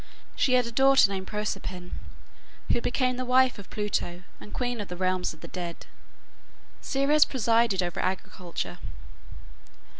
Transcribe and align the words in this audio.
She 0.35 0.53
had 0.53 0.65
a 0.65 0.71
daughter 0.71 1.11
named 1.11 1.27
Proserpine 1.27 1.91
(Persephone), 1.91 1.91
who 2.73 2.81
became 2.81 3.17
the 3.17 3.23
wife 3.23 3.59
of 3.59 3.69
Pluto, 3.69 4.23
and 4.39 4.51
queen 4.51 4.81
of 4.81 4.87
the 4.87 4.97
realms 4.97 5.31
of 5.31 5.41
the 5.41 5.47
dead. 5.47 5.85
Ceres 6.81 7.23
presided 7.23 7.83
over 7.83 7.99
agriculture. 7.99 8.79